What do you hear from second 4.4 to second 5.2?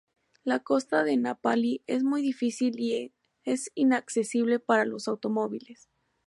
para los